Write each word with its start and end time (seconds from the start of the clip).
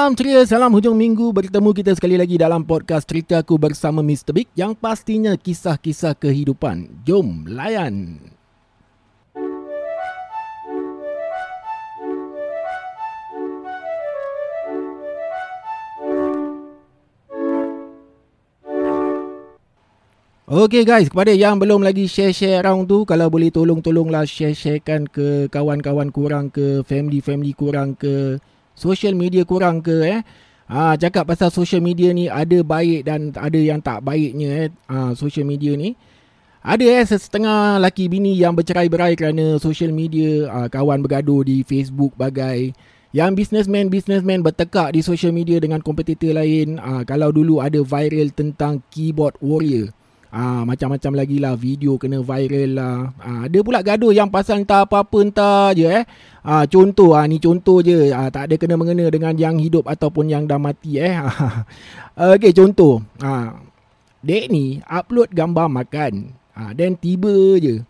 Salam 0.00 0.16
ceria, 0.16 0.40
salam 0.48 0.72
hujung 0.72 0.96
minggu. 0.96 1.28
Bertemu 1.28 1.76
kita 1.76 1.92
sekali 1.92 2.16
lagi 2.16 2.40
dalam 2.40 2.64
podcast 2.64 3.04
Ceritaku 3.04 3.60
bersama 3.60 4.00
Mr. 4.00 4.32
Big 4.32 4.48
yang 4.56 4.72
pastinya 4.72 5.36
kisah-kisah 5.36 6.16
kehidupan. 6.16 7.04
Jom 7.04 7.44
layan. 7.44 8.16
Okay 20.48 20.88
guys, 20.88 21.12
kepada 21.12 21.36
yang 21.36 21.60
belum 21.60 21.84
lagi 21.84 22.08
share-share 22.08 22.64
around 22.64 22.88
tu, 22.88 23.04
kalau 23.04 23.28
boleh 23.28 23.52
tolong-tolonglah 23.52 24.24
share-sharekan 24.24 25.12
ke 25.12 25.52
kawan-kawan 25.52 26.08
kurang 26.08 26.48
ke, 26.48 26.80
family-family 26.88 27.52
kurang 27.52 28.00
ke, 28.00 28.40
social 28.80 29.12
media 29.12 29.44
kurang 29.44 29.84
ke 29.84 29.96
eh. 30.08 30.20
Ha, 30.70 30.94
cakap 30.96 31.28
pasal 31.28 31.52
social 31.52 31.82
media 31.82 32.14
ni 32.14 32.30
ada 32.30 32.62
baik 32.64 33.04
dan 33.04 33.34
ada 33.36 33.58
yang 33.60 33.84
tak 33.84 34.00
baiknya 34.00 34.48
eh. 34.64 34.68
Ha, 34.88 35.12
social 35.12 35.44
media 35.44 35.76
ni. 35.76 35.92
Ada 36.60 36.84
eh 36.84 37.04
setengah 37.08 37.80
laki 37.80 38.08
bini 38.12 38.36
yang 38.36 38.52
bercerai-berai 38.52 39.16
kerana 39.16 39.56
social 39.60 39.92
media, 39.92 40.48
ha, 40.48 40.68
kawan 40.68 41.00
bergaduh 41.04 41.44
di 41.44 41.64
Facebook 41.64 42.16
bagai. 42.16 42.72
Yang 43.10 43.30
businessman-businessman 43.42 44.44
bertekak 44.46 44.94
di 44.94 45.02
social 45.02 45.34
media 45.34 45.58
dengan 45.58 45.82
kompetitor 45.82 46.36
lain. 46.36 46.78
Ha, 46.78 47.02
kalau 47.02 47.34
dulu 47.34 47.58
ada 47.58 47.82
viral 47.82 48.30
tentang 48.30 48.80
keyboard 48.94 49.34
warrior. 49.42 49.90
Ah 50.30 50.62
macam-macam 50.62 51.12
lagi 51.18 51.42
lah 51.42 51.58
video 51.58 51.98
kena 51.98 52.22
viral 52.22 52.78
lah. 52.78 53.10
Ah, 53.18 53.50
ada 53.50 53.58
pula 53.66 53.82
gaduh 53.82 54.14
yang 54.14 54.30
pasal 54.30 54.62
entah 54.62 54.86
apa-apa 54.86 55.18
entah 55.26 55.74
je 55.74 55.90
eh. 55.90 56.06
Ah 56.46 56.62
contoh 56.70 57.18
ah 57.18 57.26
ni 57.26 57.42
contoh 57.42 57.82
je. 57.82 58.14
Ah 58.14 58.30
tak 58.30 58.46
ada 58.46 58.54
kena 58.54 58.78
mengena 58.78 59.10
dengan 59.10 59.34
yang 59.34 59.58
hidup 59.58 59.90
ataupun 59.90 60.30
yang 60.30 60.46
dah 60.46 60.62
mati 60.62 61.02
eh. 61.02 61.18
Okey 62.38 62.54
contoh. 62.54 63.02
Ah 63.18 63.58
dek 64.22 64.54
ni 64.54 64.78
upload 64.86 65.34
gambar 65.34 65.66
makan. 65.66 66.30
Ah 66.54 66.70
then 66.78 66.94
tiba 66.94 67.58
je 67.58 67.82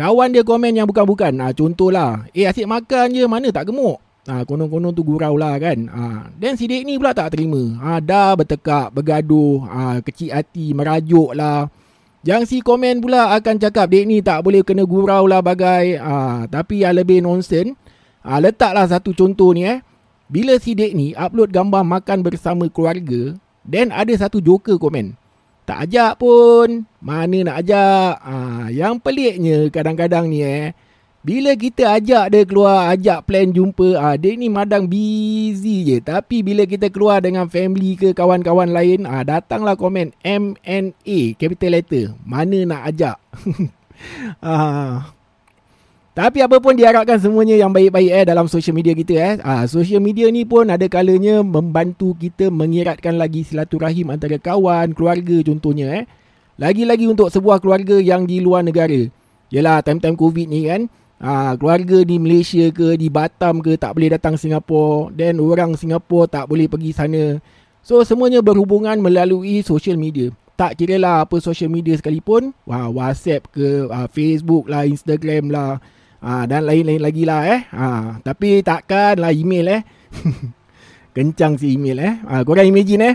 kawan 0.00 0.32
dia 0.32 0.48
komen 0.48 0.72
yang 0.72 0.88
bukan-bukan. 0.88 1.36
Ah 1.44 1.52
contohlah, 1.52 2.24
eh 2.32 2.48
asyik 2.48 2.64
makan 2.64 3.12
je 3.12 3.28
mana 3.28 3.52
tak 3.52 3.68
gemuk. 3.68 4.00
Ha, 4.26 4.42
konon-konon 4.42 4.90
tu 4.90 5.06
gurau 5.06 5.38
lah 5.38 5.54
kan. 5.62 5.86
Ha, 5.86 6.02
dan 6.34 6.58
si 6.58 6.66
dek 6.66 6.82
ni 6.82 6.98
pula 6.98 7.14
tak 7.14 7.38
terima. 7.38 7.78
Ha, 7.78 8.02
dah 8.02 8.34
bertekak, 8.34 8.90
bergaduh, 8.90 9.62
ha, 9.62 10.02
kecil 10.02 10.34
hati, 10.34 10.74
merajuk 10.74 11.30
lah. 11.30 11.70
Yang 12.26 12.42
si 12.50 12.56
komen 12.58 12.98
pula 12.98 13.30
akan 13.38 13.54
cakap 13.62 13.86
dek 13.86 14.02
ni 14.02 14.18
tak 14.18 14.42
boleh 14.42 14.66
kena 14.66 14.82
gurau 14.82 15.30
lah 15.30 15.38
bagai. 15.38 15.94
Ha, 16.02 16.50
tapi 16.50 16.82
yang 16.82 16.98
lebih 16.98 17.22
nonsen, 17.22 17.78
ha, 18.26 18.42
letaklah 18.42 18.90
satu 18.90 19.14
contoh 19.14 19.54
ni 19.54 19.62
eh. 19.62 19.78
Bila 20.26 20.58
si 20.58 20.74
dek 20.74 20.90
ni 20.90 21.14
upload 21.14 21.54
gambar 21.54 21.86
makan 21.86 22.26
bersama 22.26 22.66
keluarga, 22.66 23.38
dan 23.62 23.94
ada 23.94 24.10
satu 24.10 24.42
joker 24.42 24.74
komen. 24.74 25.14
Tak 25.66 25.86
ajak 25.86 26.18
pun, 26.18 26.82
mana 26.98 27.46
nak 27.46 27.62
ajak. 27.62 28.14
Ha, 28.26 28.34
yang 28.74 28.98
peliknya 28.98 29.70
kadang-kadang 29.70 30.26
ni 30.26 30.42
eh, 30.42 30.74
bila 31.26 31.58
kita 31.58 31.98
ajak 31.98 32.30
dia 32.30 32.46
keluar, 32.46 32.94
ajak 32.94 33.26
plan 33.26 33.50
jumpa, 33.50 33.98
ah 33.98 34.14
dia 34.14 34.38
ni 34.38 34.46
madang 34.46 34.86
busy 34.86 35.82
je. 35.82 35.98
Tapi 35.98 36.38
bila 36.46 36.62
kita 36.62 36.86
keluar 36.86 37.18
dengan 37.18 37.50
family 37.50 37.98
ke 37.98 38.14
kawan-kawan 38.14 38.70
lain, 38.70 39.10
ah 39.10 39.26
datanglah 39.26 39.74
komen 39.74 40.14
MNA 40.22 41.34
capital 41.34 41.74
letter. 41.74 42.14
Mana 42.22 42.62
nak 42.62 42.94
ajak? 42.94 43.18
ah. 44.38 45.10
Tapi 46.14 46.46
apa 46.46 46.62
pun 46.62 46.78
diharapkan 46.78 47.18
semuanya 47.18 47.58
yang 47.58 47.74
baik-baik 47.74 48.08
eh 48.08 48.24
dalam 48.24 48.46
social 48.46 48.78
media 48.78 48.94
kita 48.94 49.14
eh. 49.18 49.34
Ah 49.42 49.66
social 49.66 49.98
media 49.98 50.30
ni 50.30 50.46
pun 50.46 50.70
ada 50.70 50.86
kalanya 50.86 51.42
membantu 51.42 52.14
kita 52.14 52.54
mengiratkan 52.54 53.18
lagi 53.18 53.42
silaturahim 53.42 54.14
antara 54.14 54.38
kawan, 54.38 54.94
keluarga 54.94 55.42
contohnya 55.42 55.90
eh. 55.90 56.04
Lagi-lagi 56.54 57.10
untuk 57.10 57.34
sebuah 57.34 57.58
keluarga 57.58 57.98
yang 57.98 58.30
di 58.30 58.38
luar 58.38 58.62
negara. 58.62 59.10
Yalah 59.50 59.82
time-time 59.82 60.14
Covid 60.14 60.46
ni 60.46 60.70
kan. 60.70 60.86
Ha, 61.16 61.56
keluarga 61.56 62.04
di 62.04 62.20
Malaysia 62.20 62.68
ke, 62.68 63.00
di 63.00 63.08
Batam 63.08 63.64
ke 63.64 63.80
tak 63.80 63.96
boleh 63.96 64.12
datang 64.12 64.36
Singapura. 64.36 65.08
Dan 65.16 65.40
orang 65.40 65.72
Singapura 65.76 66.28
tak 66.28 66.44
boleh 66.48 66.68
pergi 66.68 66.92
sana. 66.92 67.40
So 67.80 68.02
semuanya 68.04 68.44
berhubungan 68.44 69.00
melalui 69.00 69.64
social 69.64 69.96
media. 69.96 70.28
Tak 70.56 70.76
kira 70.80 70.96
lah 70.96 71.24
apa 71.24 71.40
social 71.40 71.72
media 71.72 71.96
sekalipun. 71.96 72.52
Wah, 72.68 72.88
WhatsApp 72.92 73.48
ke, 73.52 73.88
uh, 73.88 74.08
Facebook 74.12 74.68
lah, 74.68 74.84
Instagram 74.84 75.52
lah. 75.52 75.80
Ha, 76.20 76.48
dan 76.48 76.64
lain-lain 76.64 77.00
lagi 77.00 77.22
lah 77.28 77.44
eh. 77.44 77.60
Ha, 77.70 78.18
tapi 78.24 78.64
takkan 78.64 79.20
lah 79.20 79.32
email 79.32 79.68
eh. 79.68 79.82
Kencang 81.16 81.56
si 81.56 81.76
email 81.76 81.98
eh. 82.00 82.14
Ha, 82.24 82.44
korang 82.44 82.68
imagine 82.68 83.02
eh. 83.04 83.14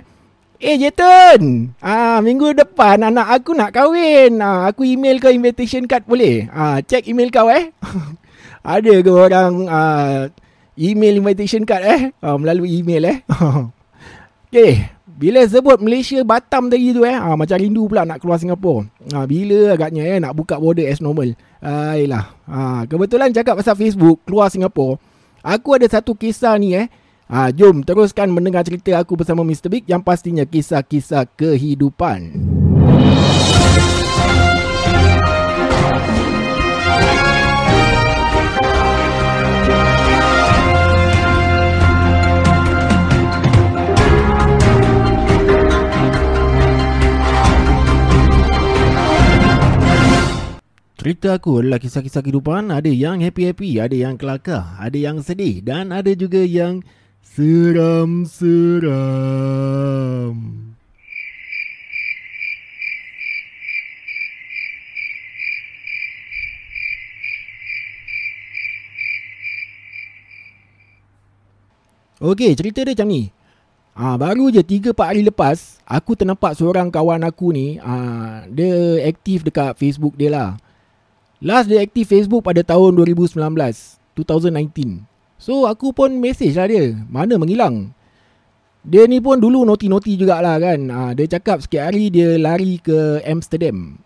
Eh 0.62 0.78
Jeton, 0.78 1.74
ah 1.82 2.22
minggu 2.22 2.54
depan 2.54 3.02
anak 3.02 3.34
aku 3.34 3.58
nak 3.58 3.74
kahwin. 3.74 4.38
Ah 4.46 4.70
aku 4.70 4.86
email 4.86 5.18
ke 5.18 5.34
invitation 5.34 5.90
card 5.90 6.06
boleh? 6.06 6.46
Ah 6.54 6.78
check 6.86 7.10
email 7.10 7.34
kau 7.34 7.50
eh. 7.50 7.74
Ada 8.62 9.02
ke 9.02 9.10
orang 9.10 9.66
ah 9.66 10.30
email 10.78 11.18
invitation 11.18 11.66
card 11.66 11.82
eh 11.82 12.02
ah, 12.22 12.38
melalui 12.38 12.78
email 12.78 13.10
eh. 13.10 13.18
Okey, 14.54 14.86
bila 15.10 15.42
sebut 15.50 15.82
Malaysia 15.82 16.22
Batam 16.22 16.70
tadi 16.70 16.94
tu 16.94 17.10
eh, 17.10 17.18
ah 17.18 17.34
macam 17.34 17.58
rindu 17.58 17.90
pula 17.90 18.06
nak 18.06 18.22
keluar 18.22 18.38
Singapura. 18.38 18.86
Ah 19.18 19.26
bila 19.26 19.74
agaknya 19.74 20.14
eh 20.14 20.22
nak 20.22 20.38
buka 20.38 20.62
border 20.62 20.86
as 20.86 21.02
normal. 21.02 21.34
Ailah. 21.66 22.38
Ah 22.46 22.86
kebetulan 22.86 23.34
cakap 23.34 23.58
pasal 23.58 23.74
Facebook 23.74 24.22
keluar 24.30 24.54
Singapura. 24.54 25.02
Aku 25.42 25.74
ada 25.74 25.90
satu 25.90 26.14
kisah 26.14 26.54
ni 26.62 26.78
eh 26.78 26.86
Ha, 27.32 27.48
jom 27.56 27.80
teruskan 27.80 28.28
mendengar 28.36 28.68
cerita 28.68 28.92
aku 29.00 29.16
bersama 29.16 29.48
Mr. 29.48 29.72
Big 29.72 29.88
yang 29.88 30.04
pastinya 30.04 30.44
kisah-kisah 30.44 31.32
kehidupan. 31.40 32.44
Cerita 51.00 51.40
aku 51.40 51.64
adalah 51.64 51.80
kisah-kisah 51.82 52.22
kehidupan 52.22 52.70
Ada 52.70 52.94
yang 52.94 53.26
happy-happy 53.26 53.82
Ada 53.82 53.98
yang 53.98 54.22
kelakar 54.22 54.78
Ada 54.78 54.94
yang 55.02 55.18
sedih 55.26 55.66
Dan 55.66 55.90
ada 55.90 56.14
juga 56.14 56.46
yang 56.46 56.86
Seram-seram. 57.32 58.92
Okey, 72.20 72.52
cerita 72.60 72.84
dia 72.84 72.92
macam 72.92 73.08
ni. 73.08 73.32
Ah, 73.96 74.20
baru 74.20 74.52
je 74.52 74.60
3 74.60 74.92
4 74.92 75.16
hari 75.16 75.24
lepas, 75.24 75.80
aku 75.88 76.20
ternampak 76.20 76.60
seorang 76.60 76.92
kawan 76.92 77.24
aku 77.24 77.56
ni, 77.56 77.80
ah, 77.80 78.44
dia 78.52 79.08
aktif 79.08 79.48
dekat 79.48 79.80
Facebook 79.80 80.20
dia 80.20 80.36
lah. 80.36 80.60
Last 81.40 81.72
dia 81.72 81.80
aktif 81.80 82.12
Facebook 82.12 82.44
pada 82.44 82.60
tahun 82.60 82.92
2019, 82.92 83.40
2019. 84.20 85.11
So 85.42 85.66
aku 85.66 85.90
pun 85.90 86.22
message 86.22 86.54
lah 86.54 86.70
dia. 86.70 86.94
Mana 87.10 87.34
menghilang? 87.42 87.98
Dia 88.86 89.10
ni 89.10 89.18
pun 89.18 89.42
dulu 89.42 89.66
noti-noti 89.66 90.14
jugalah 90.14 90.62
kan. 90.62 90.80
Ha, 90.94 91.18
Dia 91.18 91.26
cakap 91.26 91.66
sikit 91.66 91.90
hari 91.90 92.14
dia 92.14 92.38
lari 92.38 92.78
ke 92.78 93.26
Amsterdam. 93.26 93.98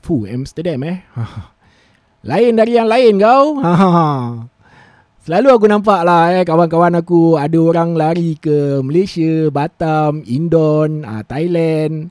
Fuh 0.00 0.24
Amsterdam 0.24 0.80
eh? 0.88 1.04
Lain 2.32 2.56
dari 2.56 2.80
yang 2.80 2.88
lain 2.88 3.20
kau. 3.20 3.60
Selalu 5.24 5.48
aku 5.56 5.64
nampak 5.68 6.04
lah 6.04 6.32
eh 6.32 6.44
Kawan-kawan 6.48 6.96
aku. 6.96 7.36
Ada 7.36 7.60
orang 7.60 7.92
lari 7.92 8.40
ke 8.40 8.80
Malaysia 8.80 9.52
Batam 9.52 10.24
Indon 10.24 11.04
ha, 11.04 11.20
Thailand. 11.28 12.08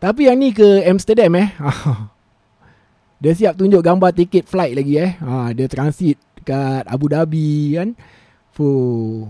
Tapi 0.00 0.32
yang 0.32 0.40
ni 0.40 0.56
ke 0.56 0.88
Amsterdam 0.88 1.36
eh? 1.36 1.52
Dia 3.20 3.36
siap 3.36 3.60
tunjuk 3.60 3.84
gambar 3.84 4.16
tiket 4.16 4.48
flight 4.48 4.72
lagi 4.72 4.96
eh? 4.96 5.20
Ha, 5.20 5.52
Dia 5.52 5.68
transit 5.68 6.29
dekat 6.40 6.88
Abu 6.88 7.12
Dhabi 7.12 7.76
kan. 7.76 7.88
Fuh. 8.56 9.28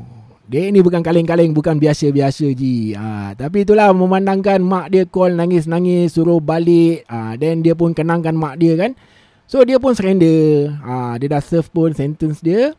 Dia 0.50 0.66
ni 0.66 0.82
bukan 0.82 0.98
kaleng-kaleng, 0.98 1.54
bukan 1.54 1.78
biasa-biasa 1.78 2.50
je. 2.58 2.98
Ha, 2.98 3.38
tapi 3.38 3.62
itulah 3.62 3.94
memandangkan 3.94 4.58
mak 4.58 4.90
dia 4.90 5.06
call 5.06 5.38
nangis-nangis, 5.38 6.18
suruh 6.18 6.42
balik. 6.42 7.06
Ha, 7.06 7.38
then 7.38 7.62
dia 7.62 7.78
pun 7.78 7.94
kenangkan 7.94 8.34
mak 8.34 8.58
dia 8.58 8.74
kan. 8.74 8.98
So 9.46 9.62
dia 9.62 9.78
pun 9.78 9.94
surrender. 9.94 10.74
Ha, 10.82 11.22
dia 11.22 11.30
dah 11.30 11.38
serve 11.38 11.70
pun 11.70 11.94
sentence 11.94 12.42
dia. 12.42 12.74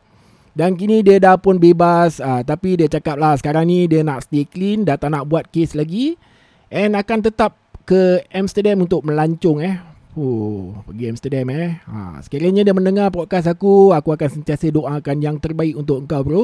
Dan 0.52 0.76
kini 0.76 1.00
dia 1.00 1.16
dah 1.16 1.40
pun 1.40 1.56
bebas. 1.56 2.20
Ha, 2.20 2.44
tapi 2.44 2.76
dia 2.76 2.92
cakap 2.92 3.16
lah 3.16 3.40
sekarang 3.40 3.64
ni 3.64 3.88
dia 3.88 4.04
nak 4.04 4.28
stay 4.28 4.44
clean, 4.44 4.84
dah 4.84 5.00
tak 5.00 5.08
nak 5.08 5.24
buat 5.24 5.48
case 5.48 5.72
lagi. 5.72 6.20
And 6.68 6.92
akan 6.92 7.24
tetap 7.24 7.56
ke 7.88 8.20
Amsterdam 8.36 8.84
untuk 8.84 9.00
melancong 9.00 9.64
eh. 9.64 9.80
Oh, 10.12 10.76
pergi 10.84 11.08
Amsterdam 11.08 11.48
eh. 11.56 11.80
Ha, 11.88 12.20
sekiranya 12.20 12.60
dia 12.60 12.76
mendengar 12.76 13.08
podcast 13.08 13.48
aku, 13.48 13.96
aku 13.96 14.12
akan 14.12 14.28
sentiasa 14.28 14.68
doakan 14.68 15.24
yang 15.24 15.40
terbaik 15.40 15.72
untuk 15.72 16.04
engkau 16.04 16.20
bro. 16.20 16.42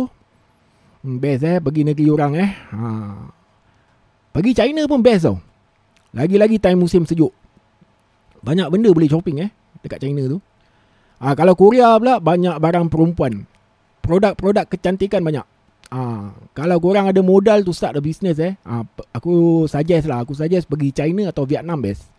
hmm, 1.04 1.20
Best 1.20 1.44
eh? 1.44 1.60
Pergi 1.60 1.84
negeri 1.84 2.08
orang 2.08 2.32
eh? 2.40 2.50
Ha. 2.72 2.88
Pergi 4.32 4.52
China 4.56 4.88
pun 4.88 5.04
best 5.04 5.28
tau. 5.28 5.36
Lagi-lagi 6.16 6.56
time 6.56 6.80
musim 6.80 7.04
sejuk. 7.04 7.28
Banyak 8.40 8.72
benda 8.72 8.88
boleh 8.88 9.10
shopping 9.12 9.44
eh? 9.44 9.50
Dekat 9.84 10.00
China 10.00 10.24
tu. 10.24 10.38
Ha, 11.20 11.36
Kalau 11.36 11.52
Korea 11.52 12.00
pula 12.00 12.24
Banyak 12.24 12.56
barang 12.56 12.88
perempuan. 12.88 13.44
Produk-produk 14.00 14.64
kecantikan 14.64 15.20
banyak. 15.20 15.44
Ha, 15.92 16.32
Kalau 16.56 16.80
korang 16.80 17.12
ada 17.12 17.20
modal 17.20 17.68
tu 17.68 17.76
start 17.76 18.00
a 18.00 18.02
business 18.02 18.40
eh? 18.40 18.56
Ha, 18.64 18.80
Aku 19.12 19.68
suggest 19.68 20.08
lah. 20.08 20.24
Aku 20.24 20.32
suggest 20.32 20.64
pergi 20.72 20.88
China 20.88 21.28
atau 21.28 21.44
Vietnam 21.44 21.84
best 21.84 22.16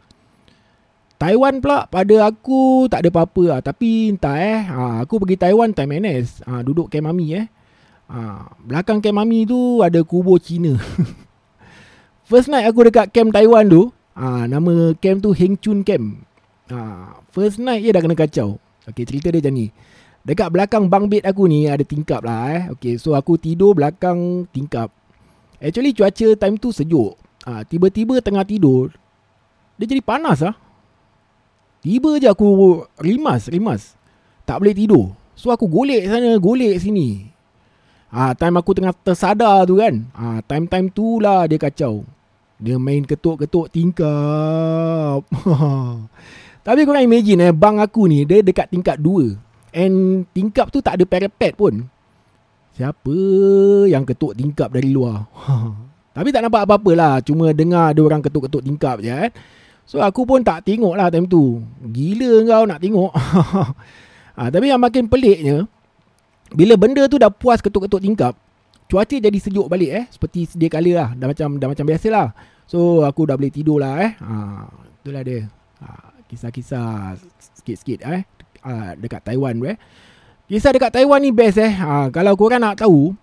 Taiwan 1.19 1.59
pula 1.59 1.83
pada 1.91 2.31
aku 2.31 2.87
tak 2.87 3.03
ada 3.03 3.11
apa-apa 3.11 3.43
lah. 3.43 3.59
Tapi 3.59 4.15
entah 4.15 4.39
eh. 4.39 4.63
Ha, 4.71 5.03
aku 5.03 5.19
pergi 5.19 5.35
Taiwan 5.35 5.75
time 5.75 5.99
NS. 5.99 6.47
Ha, 6.47 6.63
duduk 6.63 6.87
camp 6.87 7.11
mami 7.11 7.35
eh. 7.35 7.45
Ha, 8.07 8.47
belakang 8.63 9.03
camp 9.03 9.19
mami 9.19 9.43
tu 9.43 9.83
ada 9.83 9.99
kubur 10.07 10.39
Cina. 10.39 10.79
First 12.29 12.47
night 12.47 12.63
aku 12.71 12.87
dekat 12.87 13.11
camp 13.11 13.35
Taiwan 13.35 13.67
tu. 13.67 13.91
Ha, 14.15 14.47
nama 14.47 14.95
camp 14.95 15.19
tu 15.19 15.35
Heng 15.35 15.59
Chun 15.59 15.83
Camp. 15.83 16.23
Ha, 16.69 16.77
first 17.33 17.57
night 17.57 17.81
je 17.81 17.89
dah 17.89 17.97
kena 17.97 18.13
kacau. 18.13 18.61
Okay 18.85 19.01
cerita 19.01 19.33
dia 19.33 19.41
macam 19.41 19.53
ni. 19.57 19.73
Dekat 20.21 20.53
belakang 20.53 20.85
bang 20.85 21.05
bed 21.09 21.23
aku 21.25 21.49
ni 21.49 21.65
ada 21.65 21.81
tingkap 21.81 22.21
lah 22.21 22.41
eh. 22.53 22.63
Okay 22.77 23.01
so 23.01 23.17
aku 23.17 23.41
tidur 23.41 23.73
belakang 23.73 24.45
tingkap. 24.53 24.93
Actually 25.57 25.97
cuaca 25.97 26.27
time 26.37 26.55
tu 26.61 26.69
sejuk. 26.69 27.17
Ha, 27.43 27.65
tiba-tiba 27.65 28.21
tengah 28.21 28.45
tidur. 28.45 28.93
Dia 29.81 29.89
jadi 29.89 30.03
panas 30.05 30.45
lah. 30.45 30.68
Tiba 31.79 32.19
je 32.19 32.27
aku 32.27 32.83
rimas, 32.99 33.47
rimas. 33.47 33.95
Tak 34.43 34.59
boleh 34.59 34.75
tidur. 34.75 35.15
So 35.39 35.47
aku 35.47 35.71
golek 35.71 36.03
sana, 36.11 36.35
golek 36.35 36.75
sini. 36.83 37.31
Ah, 38.11 38.33
ha, 38.33 38.35
time 38.35 38.59
aku 38.59 38.75
tengah 38.75 38.91
tersadar 38.91 39.63
tu 39.63 39.79
kan. 39.79 40.03
Ah, 40.11 40.39
ha, 40.39 40.41
time-time 40.43 40.89
tu 40.91 41.21
lah 41.23 41.45
dia 41.47 41.61
kacau. 41.61 42.03
Dia 42.59 42.75
main 42.75 43.07
ketuk-ketuk 43.07 43.71
tingkap. 43.71 45.23
Tapi 46.65 46.79
korang 46.83 47.07
imagine 47.07 47.47
eh, 47.47 47.55
bang 47.55 47.79
aku 47.79 48.11
ni 48.11 48.27
dia 48.27 48.43
dekat 48.43 48.67
tingkat 48.67 48.99
2. 48.99 49.39
And 49.71 50.27
tingkap 50.35 50.73
tu 50.73 50.83
tak 50.83 50.99
ada 50.99 51.05
parapet 51.07 51.55
pun. 51.55 51.87
Siapa 52.75 53.15
yang 53.87 54.03
ketuk 54.03 54.35
tingkap 54.35 54.75
dari 54.75 54.91
luar? 54.91 55.29
Tapi 56.17 56.35
tak 56.35 56.43
nampak 56.43 56.67
apa-apa 56.67 56.91
lah. 56.97 57.13
Cuma 57.23 57.55
dengar 57.55 57.95
ada 57.95 58.01
orang 58.03 58.19
ketuk-ketuk 58.19 58.65
tingkap 58.65 58.99
je. 58.99 59.07
Eh. 59.07 59.31
So 59.89 59.97
aku 59.97 60.21
pun 60.21 60.45
tak 60.45 60.69
tengok 60.69 60.93
lah 60.93 61.09
time 61.09 61.25
tu. 61.25 61.65
Gila 61.81 62.45
kau 62.45 62.63
nak 62.69 62.77
tengok. 62.77 63.09
ha, 64.37 64.45
tapi 64.53 64.69
yang 64.69 64.77
makin 64.77 65.09
peliknya, 65.09 65.65
bila 66.53 66.77
benda 66.77 67.09
tu 67.09 67.17
dah 67.17 67.33
puas 67.33 67.57
ketuk-ketuk 67.57 67.97
tingkap, 67.97 68.37
cuaca 68.85 69.17
jadi 69.17 69.33
sejuk 69.41 69.65
balik 69.65 69.89
eh. 69.89 70.05
Seperti 70.13 70.45
sedia 70.45 70.69
kala 70.69 70.91
lah. 70.93 71.09
Dah 71.17 71.25
macam, 71.25 71.57
dah 71.57 71.67
macam 71.73 71.85
biasa 71.89 72.07
lah. 72.13 72.37
So 72.69 73.01
aku 73.01 73.33
dah 73.33 73.33
boleh 73.33 73.49
tidur 73.49 73.81
lah 73.81 73.97
eh. 73.97 74.13
Ha, 74.21 74.69
itulah 75.01 75.25
dia. 75.25 75.49
Ha, 75.81 76.13
kisah-kisah 76.29 77.17
sikit-sikit 77.57 78.05
eh. 78.05 78.21
Ha, 78.61 78.93
dekat 78.93 79.25
Taiwan 79.25 79.57
tu 79.57 79.73
eh. 79.73 79.77
Kisah 80.45 80.69
dekat 80.69 80.93
Taiwan 80.93 81.17
ni 81.17 81.33
best 81.33 81.57
eh. 81.57 81.73
Ha, 81.73 82.13
kalau 82.13 82.37
korang 82.37 82.61
nak 82.61 82.77
tahu, 82.77 83.17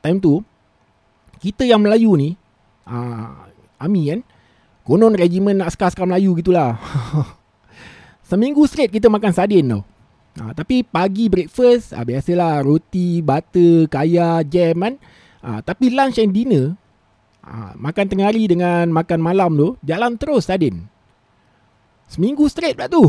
time 0.00 0.16
tu, 0.16 0.40
kita 1.44 1.68
yang 1.68 1.84
Melayu 1.84 2.16
ni, 2.16 2.40
ha, 2.88 3.36
Ami 3.76 4.08
kan, 4.08 4.24
Konon 4.88 5.12
regimen 5.12 5.60
nak 5.60 5.76
skar-skar 5.76 6.08
Melayu 6.08 6.32
gitulah. 6.40 6.80
Seminggu 8.28 8.64
straight 8.64 8.88
kita 8.88 9.12
makan 9.12 9.36
sardin 9.36 9.68
tau. 9.68 9.84
Ha, 10.40 10.56
tapi 10.56 10.80
pagi 10.80 11.28
breakfast, 11.28 11.92
ha, 11.92 12.08
biasalah 12.08 12.64
roti, 12.64 13.20
butter, 13.20 13.84
kaya, 13.92 14.40
jam 14.48 14.80
kan. 14.80 14.94
Ha, 15.44 15.60
tapi 15.60 15.92
lunch 15.92 16.16
and 16.16 16.32
dinner, 16.32 16.72
ha, 17.44 17.76
makan 17.76 18.06
tengah 18.08 18.32
hari 18.32 18.48
dengan 18.48 18.88
makan 18.88 19.20
malam 19.20 19.52
tu, 19.60 19.68
jalan 19.84 20.16
terus 20.16 20.48
sardin. 20.48 20.88
Seminggu 22.08 22.48
straight 22.48 22.80
pula 22.80 22.88
tu. 22.88 23.04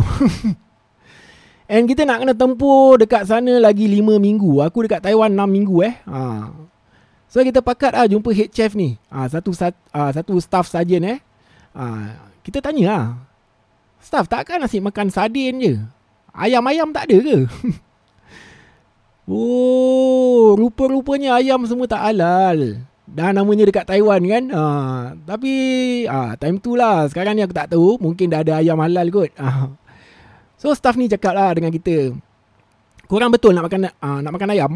And 1.71 1.87
kita 1.87 2.03
nak 2.03 2.25
kena 2.25 2.33
tempuh 2.35 2.99
dekat 2.99 3.29
sana 3.29 3.61
lagi 3.61 3.87
5 3.87 4.19
minggu. 4.19 4.65
Aku 4.67 4.83
dekat 4.83 5.05
Taiwan 5.05 5.31
6 5.31 5.47
minggu 5.47 5.85
eh. 5.85 5.95
Ha. 6.09 6.49
So 7.29 7.45
kita 7.45 7.61
pakat 7.61 7.93
lah 7.93 8.09
jumpa 8.09 8.33
head 8.33 8.49
chef 8.49 8.73
ni. 8.73 8.97
Ha, 9.13 9.29
satu, 9.29 9.53
satu, 9.53 9.77
satu 9.93 10.33
staff 10.41 10.65
sarjan 10.65 11.05
eh. 11.05 11.17
Ha, 11.75 11.85
kita 12.41 12.63
tanya 12.63 12.83
lah. 12.89 13.05
Staff 13.99 14.31
takkan 14.31 14.63
nasi 14.63 14.79
makan 14.79 15.11
sardin 15.11 15.59
je? 15.59 15.75
Ayam-ayam 16.31 16.89
tak 16.95 17.11
ada 17.11 17.17
ke? 17.19 17.37
oh, 19.31 20.55
rupa-rupanya 20.55 21.37
ayam 21.37 21.67
semua 21.67 21.85
tak 21.85 22.01
halal. 22.01 22.85
Dah 23.09 23.33
namanya 23.33 23.65
dekat 23.65 23.89
Taiwan 23.89 24.21
kan. 24.21 24.43
Ha, 24.53 24.63
tapi 25.25 25.51
ha, 26.05 26.37
time 26.37 26.61
tu 26.61 26.77
lah. 26.77 27.09
Sekarang 27.09 27.33
ni 27.33 27.41
aku 27.41 27.57
tak 27.57 27.73
tahu. 27.73 27.97
Mungkin 27.97 28.29
dah 28.29 28.45
ada 28.45 28.61
ayam 28.61 28.77
halal 28.77 29.09
kot. 29.09 29.33
Ha. 29.41 29.73
So 30.61 30.69
staff 30.77 30.93
ni 30.95 31.09
cakap 31.09 31.33
lah 31.33 31.51
dengan 31.57 31.73
kita. 31.73 32.13
Korang 33.09 33.33
betul 33.33 33.57
nak 33.57 33.65
makan 33.65 33.89
ha, 33.89 34.21
nak 34.21 34.33
makan 34.37 34.53
ayam. 34.53 34.71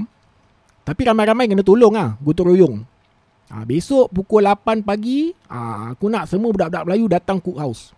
Tapi 0.84 1.02
ramai-ramai 1.06 1.46
kena 1.46 1.62
tolong 1.62 1.94
lah. 1.94 2.18
Gotong 2.26 2.50
royong. 2.50 2.76
Ha, 3.54 3.70
besok 3.70 4.10
pukul 4.10 4.50
8 4.50 4.82
pagi, 4.82 5.30
ha, 5.46 5.94
aku 5.94 6.10
nak 6.10 6.26
semua 6.26 6.50
budak-budak 6.50 6.90
Melayu 6.90 7.06
datang 7.06 7.38
cookhouse. 7.38 7.94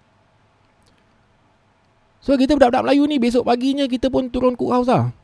So 2.19 2.36
kita 2.36 2.60
budak-budak 2.60 2.84
Melayu 2.84 3.07
ni 3.07 3.16
besok 3.24 3.48
paginya 3.48 3.88
kita 3.88 4.12
pun 4.12 4.28
turun 4.28 4.60
cookhouse 4.60 4.92
lah. 4.92 5.16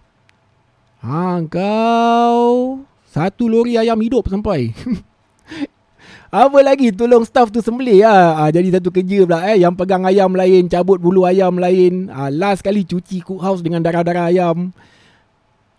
Ha, 1.03 1.43
kau 1.51 2.79
satu 3.11 3.51
lori 3.51 3.75
ayam 3.75 3.99
hidup 3.99 4.31
sampai. 4.31 4.71
Apa 6.31 6.63
lagi 6.63 6.95
tolong 6.95 7.27
staff 7.27 7.51
tu 7.51 7.59
sembelih 7.59 8.07
lah. 8.07 8.39
Ha, 8.39 8.55
jadi 8.55 8.79
satu 8.79 8.87
kerja 8.87 9.27
pula 9.27 9.51
eh. 9.51 9.59
Yang 9.59 9.83
pegang 9.83 10.07
ayam 10.07 10.31
lain, 10.31 10.71
cabut 10.71 11.03
bulu 11.03 11.27
ayam 11.27 11.59
lain. 11.59 12.07
Ha, 12.07 12.31
last 12.31 12.63
kali 12.63 12.87
cuci 12.87 13.19
cookhouse 13.19 13.59
dengan 13.59 13.83
darah-darah 13.83 14.31
ayam. 14.31 14.71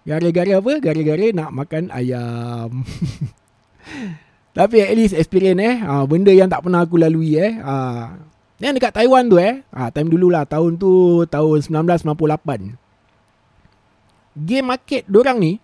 Gara-gara 0.05 0.61
apa? 0.61 0.77
Gara-gara 0.77 1.27
nak 1.33 1.57
makan 1.57 1.89
ayam. 1.89 2.85
Tapi 4.53 4.85
at 4.85 4.93
least 4.93 5.17
experience 5.17 5.61
eh. 5.65 5.81
Ha, 5.81 6.05
benda 6.05 6.29
yang 6.29 6.49
tak 6.53 6.61
pernah 6.61 6.85
aku 6.85 7.01
lalui 7.01 7.41
eh. 7.41 7.57
Ha, 7.57 8.13
yang 8.61 8.77
dekat 8.77 8.93
Taiwan 8.93 9.25
tu 9.33 9.41
eh. 9.41 9.65
Ha, 9.73 9.89
time 9.89 10.13
dulu 10.13 10.29
lah. 10.29 10.45
Tahun 10.45 10.77
tu 10.77 11.25
tahun 11.25 11.65
1998. 11.65 12.77
Game 14.45 14.67
market 14.69 15.09
dorang 15.09 15.41
ni. 15.41 15.57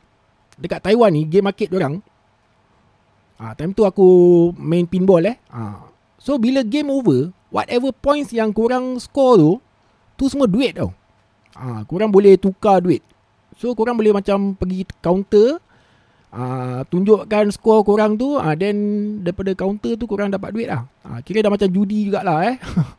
Dekat 0.57 0.81
Taiwan 0.81 1.13
ni. 1.13 1.29
Game 1.29 1.45
market 1.45 1.69
dorang. 1.69 2.01
Ha, 3.37 3.53
time 3.53 3.77
tu 3.77 3.85
aku 3.85 4.09
main 4.57 4.89
pinball 4.89 5.29
eh. 5.29 5.37
Ha, 5.53 5.85
so 6.17 6.41
bila 6.41 6.65
game 6.65 6.89
over. 6.89 7.29
Whatever 7.53 7.93
points 7.93 8.33
yang 8.33 8.57
kurang 8.57 8.97
score 8.97 9.37
tu. 9.37 9.61
Tu 10.17 10.33
semua 10.33 10.49
duit 10.49 10.81
tau. 10.81 10.97
Ha, 11.61 11.85
korang 11.85 12.09
boleh 12.09 12.41
tukar 12.41 12.81
duit. 12.81 13.05
So 13.61 13.77
korang 13.77 14.01
boleh 14.01 14.17
macam 14.17 14.57
pergi 14.57 14.89
counter. 15.05 15.61
Uh, 16.29 16.85
tunjukkan 16.93 17.49
skor 17.57 17.81
korang 17.89 18.21
tu 18.21 18.37
uh, 18.37 18.53
Then 18.53 18.77
daripada 19.25 19.57
counter 19.57 19.97
tu 19.97 20.05
korang 20.05 20.29
dapat 20.29 20.53
duit 20.53 20.69
lah. 20.69 20.85
Uh, 21.01 21.25
Kira 21.25 21.41
dah 21.41 21.49
macam 21.49 21.73
judi 21.73 22.05
jugalah 22.05 22.53
eh. 22.53 22.57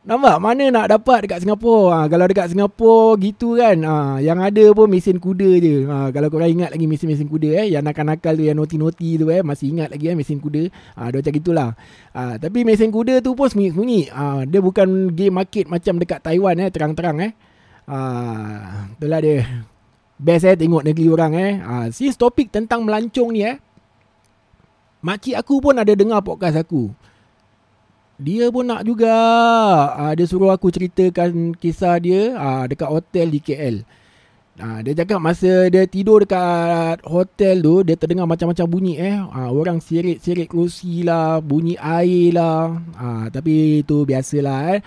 Nampak? 0.00 0.40
Mana 0.40 0.72
nak 0.72 0.86
dapat 0.90 1.28
dekat 1.28 1.44
Singapura? 1.44 1.92
Uh, 1.92 2.06
Kalau 2.08 2.24
dekat 2.26 2.50
Singapura 2.50 3.20
gitu 3.20 3.60
kan 3.60 3.76
uh, 3.84 4.16
Yang 4.16 4.38
ada 4.48 4.64
pun 4.74 4.88
mesin 4.88 5.20
kuda 5.22 5.50
je. 5.60 5.86
Uh, 5.86 6.08
Kalau 6.10 6.32
korang 6.32 6.50
ingat 6.50 6.72
lagi 6.74 6.88
mesin-mesin 6.90 7.28
kuda 7.30 7.62
eh 7.62 7.66
Yang 7.78 7.84
nakal-nakal 7.84 8.32
tu 8.34 8.42
yang 8.42 8.58
noti-noti 8.58 9.20
tu 9.20 9.28
eh 9.28 9.44
Masih 9.44 9.70
ingat 9.70 9.92
lagi 9.92 10.10
eh 10.10 10.16
mesin 10.16 10.42
kuda. 10.42 10.66
Uh, 10.98 11.06
Dia 11.14 11.18
macam 11.20 11.34
gitulah. 11.38 11.70
Uh, 12.16 12.34
Tapi 12.40 12.58
mesin 12.66 12.90
kuda 12.90 13.22
tu 13.22 13.36
pun 13.36 13.46
sembunyi-sembunyi. 13.52 14.10
Uh, 14.10 14.40
Dia 14.50 14.58
bukan 14.64 15.14
game 15.14 15.36
market 15.36 15.70
macam 15.70 16.00
dekat 16.00 16.18
Taiwan 16.24 16.58
eh 16.58 16.72
Terang-terang 16.72 17.16
eh. 17.20 17.32
Uh, 17.84 18.90
Itulah 18.98 19.20
dia 19.22 19.46
Best 20.20 20.44
eh 20.44 20.52
tengok 20.52 20.84
negeri 20.84 21.06
orang 21.08 21.32
eh. 21.32 21.52
Ha, 21.64 21.88
since 21.88 22.20
topik 22.20 22.52
tentang 22.52 22.84
melancong 22.84 23.32
ni 23.32 23.40
eh. 23.40 23.56
Makcik 25.00 25.32
aku 25.32 25.64
pun 25.64 25.80
ada 25.80 25.96
dengar 25.96 26.20
podcast 26.20 26.60
aku. 26.60 26.92
Dia 28.20 28.52
pun 28.52 28.68
nak 28.68 28.84
juga. 28.84 29.16
Ha, 29.96 30.12
dia 30.12 30.28
suruh 30.28 30.52
aku 30.52 30.68
ceritakan 30.68 31.56
kisah 31.56 31.96
dia 31.96 32.36
ha, 32.36 32.68
dekat 32.68 32.92
hotel 32.92 33.32
di 33.32 33.40
KL. 33.40 33.76
Ha, 34.60 34.84
dia 34.84 34.92
cakap 34.92 35.24
masa 35.24 35.72
dia 35.72 35.88
tidur 35.88 36.20
dekat 36.20 37.00
hotel 37.08 37.64
tu, 37.64 37.80
dia 37.80 37.96
terdengar 37.96 38.28
macam-macam 38.28 38.66
bunyi 38.68 39.00
eh. 39.00 39.16
Ha, 39.16 39.48
orang 39.48 39.80
sirik-sirik 39.80 40.52
kerusi 40.52 41.00
lah, 41.00 41.40
bunyi 41.40 41.80
air 41.80 42.36
lah. 42.36 42.76
Ha, 43.00 43.32
tapi 43.32 43.80
itu 43.80 44.04
biasalah 44.04 44.76
eh. 44.76 44.80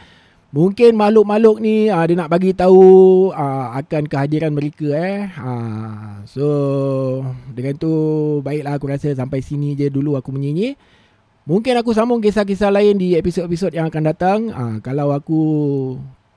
Mungkin 0.54 0.94
makhluk-makhluk 0.94 1.66
ni 1.66 1.90
uh, 1.90 2.06
dia 2.06 2.14
nak 2.14 2.30
bagi 2.30 2.54
tahu 2.54 2.86
uh, 3.34 3.74
akan 3.74 4.06
kehadiran 4.06 4.54
mereka 4.54 4.86
eh. 4.94 5.34
Uh, 5.34 6.22
so 6.30 6.46
dengan 7.50 7.74
tu 7.74 7.90
baiklah 8.46 8.78
aku 8.78 8.86
rasa 8.86 9.10
sampai 9.18 9.42
sini 9.42 9.74
je 9.74 9.90
dulu 9.90 10.14
aku 10.14 10.30
menyanyi. 10.30 10.78
Mungkin 11.50 11.74
aku 11.82 11.98
sambung 11.98 12.22
kisah-kisah 12.22 12.70
lain 12.70 13.02
di 13.02 13.18
episod-episod 13.18 13.74
yang 13.74 13.90
akan 13.90 14.04
datang. 14.06 14.40
Uh, 14.54 14.78
kalau 14.86 15.10
aku 15.10 15.42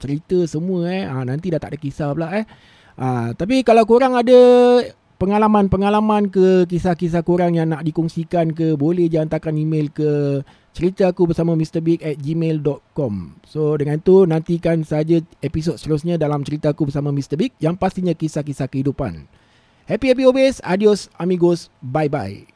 cerita 0.00 0.48
semua 0.48 0.88
eh 0.88 1.04
uh, 1.04 1.20
nanti 1.20 1.52
dah 1.52 1.60
tak 1.60 1.76
ada 1.76 1.78
kisah 1.78 2.16
pula 2.16 2.40
eh. 2.40 2.48
Uh, 2.96 3.36
tapi 3.36 3.60
kalau 3.68 3.84
korang 3.84 4.16
ada 4.16 4.40
pengalaman-pengalaman 5.20 6.32
ke 6.32 6.64
kisah-kisah 6.64 7.20
kurang 7.20 7.52
yang 7.52 7.68
nak 7.68 7.84
dikongsikan 7.84 8.56
ke 8.56 8.80
boleh 8.80 9.12
je 9.12 9.20
hantarkan 9.20 9.60
email 9.60 9.92
ke 9.92 10.40
cerita 10.76 11.08
aku 11.08 11.32
bersama 11.32 11.56
Mr. 11.56 11.80
Big 11.80 12.04
at 12.04 12.20
gmail.com 12.20 13.40
so 13.48 13.80
dengan 13.80 13.96
tu 14.04 14.28
nantikan 14.28 14.84
saja 14.84 15.24
episod 15.40 15.80
seterusnya 15.80 16.20
dalam 16.20 16.44
cerita 16.44 16.76
aku 16.76 16.92
bersama 16.92 17.08
Mr. 17.08 17.40
Big 17.40 17.56
yang 17.56 17.80
pastinya 17.80 18.12
kisah-kisah 18.12 18.68
kehidupan 18.68 19.24
happy 19.88 20.12
happy 20.12 20.28
always 20.28 20.60
adios 20.60 21.08
amigos 21.16 21.72
bye 21.80 22.12
bye 22.12 22.55